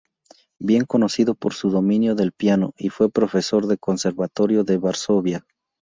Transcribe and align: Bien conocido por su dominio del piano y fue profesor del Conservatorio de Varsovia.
Bien 0.59 0.85
conocido 0.85 1.35
por 1.35 1.53
su 1.53 1.69
dominio 1.69 2.15
del 2.15 2.31
piano 2.31 2.73
y 2.75 2.89
fue 2.89 3.11
profesor 3.11 3.67
del 3.67 3.77
Conservatorio 3.77 4.63
de 4.63 4.79
Varsovia. 4.79 5.45